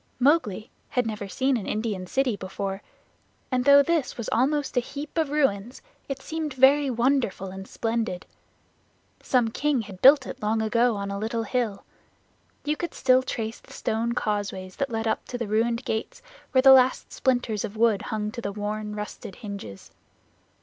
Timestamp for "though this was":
3.65-4.27